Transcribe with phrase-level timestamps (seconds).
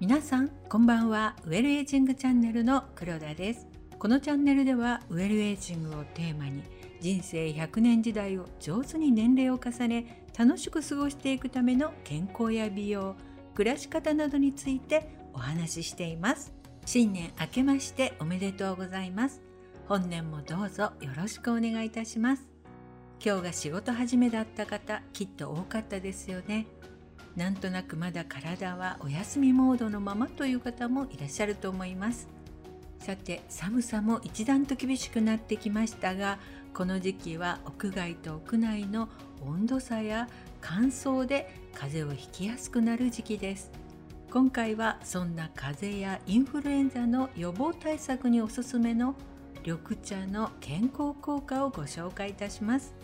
[0.00, 1.36] 皆さんこんばんは。
[1.44, 3.68] ウェルエイジングチャンネルの黒田です。
[3.98, 6.62] このチャンネルではウェルエイジングをテーマに
[7.00, 13.14] 人生100年時代を上手に年齢を重ね楽しく過ごしていくための健康や美容
[13.54, 16.52] 暮らし方などについてお話ししています。
[16.86, 19.42] 新年明けましておめでとうございます。
[19.86, 22.49] 本年もどうぞよろしくお願いいたします。
[23.22, 26.66] 今日が仕事始めだった方きっと多かったですよね。
[27.36, 32.30] なんとなくまだ体はお休みモードのままという方もいらっしゃると思います。
[32.98, 36.38] さて寒さも一段と厳しくなってきましたが
[36.72, 39.10] この時期は屋外と屋内の
[39.42, 40.26] 温度差や
[40.62, 43.70] 乾燥で風邪をひきやすくなる時期です。
[44.30, 49.14] 今回はそんな風邪やインフルエンザの予防対策におすすめの
[49.62, 52.94] 緑茶の健康効果をご紹介いたします。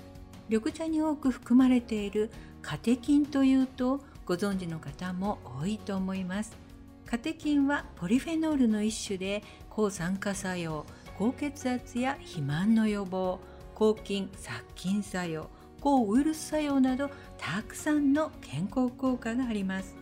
[0.49, 2.31] 緑茶に多く含まれている
[2.63, 6.57] カテキンというとご存知の方も多いと思います。
[7.05, 10.85] カテキンはポリフェノールの一種で抗酸化作用
[11.17, 13.39] 高血圧や肥満の予防
[13.75, 15.49] 抗菌殺菌作用
[15.81, 19.95] 抗ウイルス作用などたくさんの健康効果があります。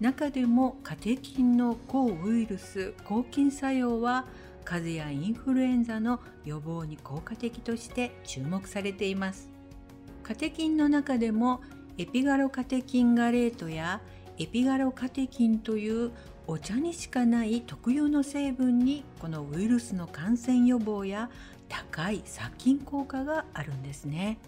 [0.00, 4.26] 中でもカテキンの抗ウイルス抗菌作用は
[4.64, 9.53] 風邪やインフルエンザの予防に効果的として注目されています。
[10.24, 11.60] カテキンの中でも
[11.98, 14.00] エピガロカテキンガレートや
[14.38, 16.12] エピガロカテキンという
[16.46, 21.28] お茶にしかない特有の成分にこのウイルスの感染予防や
[21.68, 24.38] 高い殺菌効果があるんですね。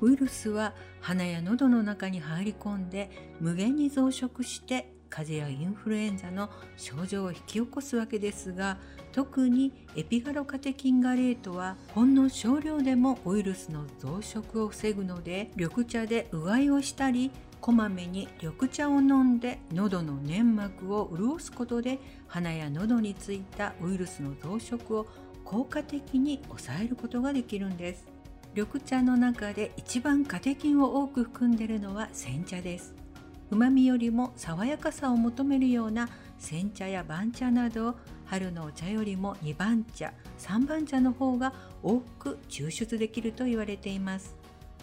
[0.00, 3.08] ウイルスは鼻や喉の中に入り込んで
[3.40, 8.78] 無限に増殖して風邪やインフルエンザの症状を引き起こすわけですが
[9.12, 25.06] 特にエピガロカテキンガレートはほんの少量でもウイルスの増殖を防ぐので緑茶でうがいをしたりこまめに緑茶を飲んで喉の粘膜を潤すことで鼻や喉についたウイルスの増殖を
[25.44, 28.06] 効果的に抑えることができるんです。
[28.54, 33.03] 緑茶の中で一番カテキンを多く含んでいるのは煎茶です。
[33.50, 44.34] 旨味よりも爽やかさを求めるような煎茶や番茶など春のお茶よりも2番茶3番茶の方が多く抽出できると言われています。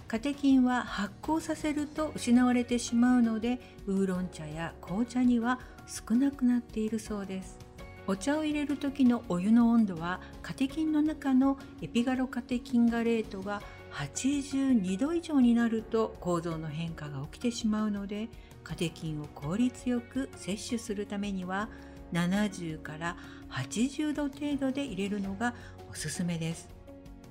[0.07, 7.57] カテキンは発酵させると失われてしまうのでウーロン茶や紅茶には少なくなっているそうです。
[8.07, 13.61] お茶を入れる時のお湯の温度はカテキンの中のエピガロカテキンガレートが
[13.91, 18.29] 82度以上になると構造の変化が起きてしまうので
[18.63, 21.69] カテキンを効率よく摂取するためには
[22.13, 23.18] 70から
[23.50, 25.53] 80度程度で入れるのが
[25.90, 26.69] おすすめです。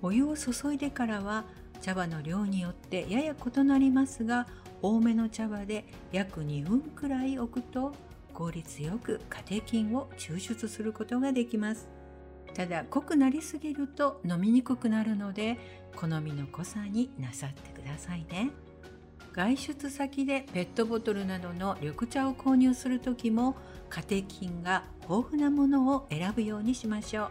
[0.02, 1.44] お湯を注いでからは
[1.82, 4.46] 茶葉の量によってやや異なりますが
[4.82, 7.92] 多めの茶葉で約2分くらい置くと
[8.32, 11.99] 効率よくカテキンを抽出することができます。
[12.54, 15.58] ただ濃くなりすぎると飲みにくくなるので
[15.96, 18.50] 好みの濃さになさってくださいね。
[19.32, 23.54] 外出先でペットボトルなどの緑茶を購入する時も
[23.88, 27.30] カテキンが豊富なものを選ぶようにしましょう。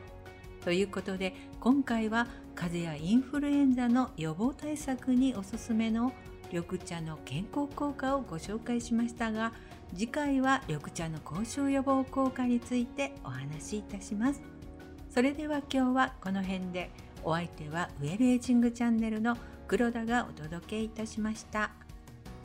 [0.63, 6.13] ということで今回は風邪やインフルエンザの予防対策におすすめの
[6.51, 9.53] 緑茶の健康効果をご紹介しましたが
[9.93, 14.58] 次回は緑茶の口臭予防効果についてお話しいたします。
[15.19, 16.89] それでは今日はこの辺で
[17.25, 19.35] お相手はウェルエイジングチャンネルの
[19.67, 21.71] 黒田がお届けいたしました。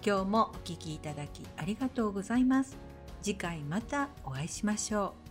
[0.05, 2.77] 今日もお聴きいただきありがとうございます。
[3.23, 5.24] 次回またお会いしましょう。